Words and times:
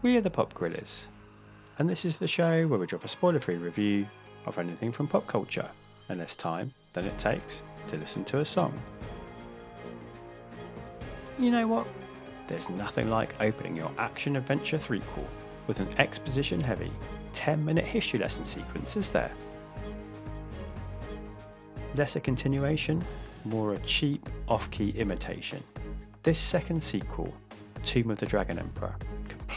We 0.00 0.16
are 0.16 0.20
the 0.20 0.30
Pop 0.30 0.54
Gorillas, 0.54 1.08
and 1.76 1.88
this 1.88 2.04
is 2.04 2.20
the 2.20 2.28
show 2.28 2.68
where 2.68 2.78
we 2.78 2.86
drop 2.86 3.04
a 3.04 3.08
spoiler 3.08 3.40
free 3.40 3.56
review 3.56 4.06
of 4.46 4.56
anything 4.56 4.92
from 4.92 5.08
pop 5.08 5.26
culture 5.26 5.68
in 6.08 6.18
less 6.18 6.36
time 6.36 6.72
than 6.92 7.04
it 7.04 7.18
takes 7.18 7.64
to 7.88 7.96
listen 7.96 8.24
to 8.26 8.38
a 8.38 8.44
song. 8.44 8.80
You 11.36 11.50
know 11.50 11.66
what? 11.66 11.88
There's 12.46 12.68
nothing 12.68 13.10
like 13.10 13.40
opening 13.40 13.74
your 13.74 13.90
action 13.98 14.36
adventure 14.36 14.78
threequel 14.78 15.26
with 15.66 15.80
an 15.80 15.88
exposition 15.98 16.60
heavy 16.60 16.92
10 17.32 17.64
minute 17.64 17.84
history 17.84 18.20
lesson 18.20 18.44
sequence, 18.44 18.96
is 18.96 19.08
there? 19.08 19.32
Less 21.96 22.14
a 22.14 22.20
continuation, 22.20 23.04
more 23.44 23.74
a 23.74 23.78
cheap, 23.78 24.28
off 24.46 24.70
key 24.70 24.90
imitation. 24.90 25.60
This 26.22 26.38
second 26.38 26.80
sequel, 26.80 27.34
Tomb 27.82 28.12
of 28.12 28.20
the 28.20 28.26
Dragon 28.26 28.60
Emperor, 28.60 28.94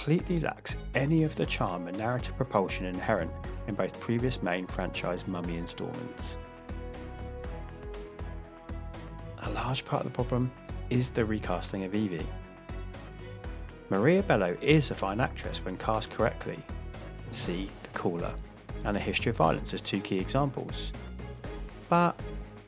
completely 0.03 0.39
lacks 0.39 0.75
any 0.95 1.21
of 1.21 1.35
the 1.35 1.45
charm 1.45 1.87
and 1.87 1.95
narrative 1.99 2.35
propulsion 2.35 2.87
inherent 2.87 3.29
in 3.67 3.75
both 3.75 3.99
previous 3.99 4.41
main 4.41 4.65
franchise 4.65 5.27
Mummy 5.27 5.57
installments. 5.57 6.39
A 9.43 9.49
large 9.51 9.85
part 9.85 10.03
of 10.03 10.11
the 10.11 10.15
problem 10.15 10.51
is 10.89 11.11
the 11.11 11.23
recasting 11.23 11.83
of 11.83 11.93
Evie. 11.93 12.25
Maria 13.91 14.23
Bello 14.23 14.57
is 14.59 14.89
a 14.89 14.95
fine 14.95 15.19
actress 15.19 15.63
when 15.63 15.77
cast 15.77 16.09
correctly. 16.09 16.57
See 17.29 17.69
The 17.83 17.89
Cooler 17.89 18.33
and 18.85 18.97
A 18.97 18.99
History 18.99 19.29
of 19.29 19.35
Violence 19.35 19.71
as 19.71 19.81
two 19.81 20.01
key 20.01 20.17
examples. 20.17 20.91
But 21.89 22.19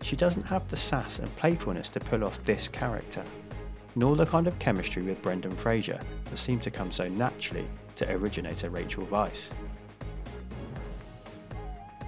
she 0.04 0.16
doesn't 0.16 0.44
have 0.44 0.70
the 0.70 0.77
sass 0.77 1.18
and 1.18 1.36
playfulness 1.38 1.90
to 1.90 2.00
pull 2.00 2.26
off 2.26 2.44
this 2.46 2.68
character 2.68 3.24
nor 3.96 4.16
the 4.16 4.26
kind 4.26 4.48
of 4.48 4.58
chemistry 4.60 5.04
with 5.04 5.22
Brendan 5.22 5.56
Fraser 5.56 6.00
that 6.26 6.38
seemed 6.38 6.64
to 6.64 6.72
come 6.72 6.92
so 6.92 7.08
naturally 7.08 7.68
to 7.96 8.12
originator 8.12 8.70
Rachel 8.70 9.06
Weisz. 9.08 9.52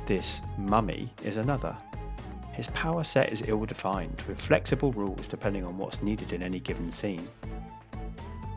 This 0.06 0.42
mummy 0.58 1.10
is 1.24 1.38
another. 1.38 1.76
His 2.54 2.68
power 2.70 3.04
set 3.04 3.34
is 3.34 3.44
ill 3.48 3.66
defined, 3.66 4.22
with 4.28 4.40
flexible 4.40 4.92
rules 4.94 5.28
depending 5.28 5.66
on 5.66 5.78
what's 5.78 6.02
needed 6.02 6.32
in 6.32 6.42
any 6.42 6.60
given 6.60 6.92
scene. 6.92 7.28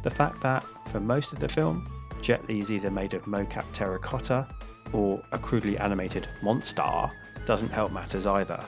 The 0.03 0.11
fact 0.11 0.41
that, 0.43 0.65
for 0.89 1.01
most 1.01 1.33
of 1.33 1.41
the 1.41 1.49
film, 1.49 1.87
Jet 2.23 2.49
Li 2.49 2.61
is 2.61 2.71
either 2.71 2.91
made 2.91 3.15
of 3.15 3.25
mocap 3.25 3.65
terracotta 3.73 4.47
or 4.93 5.23
a 5.33 5.39
crudely 5.39 5.77
animated 5.79 6.29
monster 6.43 7.11
doesn't 7.47 7.71
help 7.71 7.93
matters 7.93 8.27
either. 8.27 8.63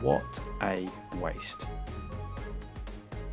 What 0.00 0.40
a 0.62 0.88
waste. 1.16 1.66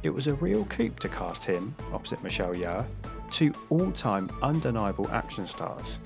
It 0.03 0.09
was 0.09 0.25
a 0.27 0.33
real 0.35 0.65
coup 0.65 0.89
to 0.99 1.09
cast 1.09 1.43
him, 1.43 1.75
opposite 1.93 2.23
Michelle 2.23 2.55
Yeoh, 2.55 2.85
two 3.29 3.53
all 3.69 3.91
time 3.91 4.29
undeniable 4.41 5.07
action 5.11 5.45
stars. 5.45 5.99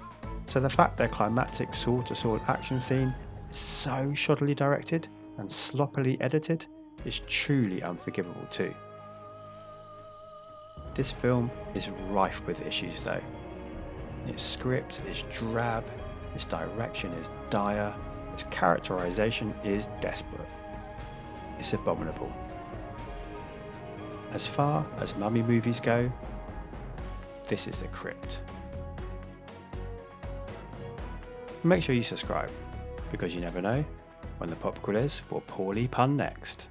So 0.47 0.59
the 0.59 0.69
fact 0.69 0.97
their 0.97 1.07
climactic 1.07 1.73
sword 1.73 2.07
to 2.07 2.15
sword 2.15 2.41
action 2.47 2.81
scene 2.81 3.13
is 3.49 3.55
so 3.55 4.11
shoddily 4.13 4.55
directed 4.55 5.07
and 5.37 5.49
sloppily 5.49 6.19
edited 6.19 6.65
is 7.05 7.21
truly 7.21 7.81
unforgivable 7.83 8.45
too. 8.51 8.73
This 10.93 11.13
film 11.13 11.49
is 11.73 11.89
rife 11.89 12.45
with 12.45 12.65
issues 12.65 13.03
though. 13.03 13.21
Its 14.27 14.43
script 14.43 15.01
is 15.09 15.23
drab, 15.31 15.85
its 16.33 16.45
direction 16.45 17.11
is 17.13 17.29
dire, 17.49 17.93
its 18.33 18.43
characterization 18.49 19.53
is 19.63 19.87
desperate. 20.01 20.47
It's 21.59 21.73
abominable. 21.73 22.31
As 24.35 24.45
far 24.45 24.85
as 24.97 25.15
mummy 25.15 25.41
movies 25.41 25.79
go, 25.79 26.11
this 27.47 27.67
is 27.67 27.79
the 27.79 27.87
crypt. 27.87 28.41
Make 31.63 31.81
sure 31.81 31.95
you 31.95 32.03
subscribe, 32.03 32.51
because 33.11 33.33
you 33.33 33.39
never 33.39 33.61
know 33.61 33.85
when 34.39 34.49
the 34.49 34.57
pop 34.57 34.77
quiz 34.81 35.21
will 35.29 35.39
poorly 35.47 35.87
pun 35.87 36.17
next. 36.17 36.67